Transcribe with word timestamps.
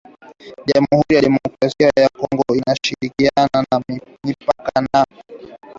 jamhuri 0.67 1.15
ya 1.15 1.21
Kidemokrasia 1.21 1.91
ya 1.97 2.09
Kongo 2.09 2.43
inashirikiana 2.55 3.63
mipaka 4.25 4.81
na 4.93 5.05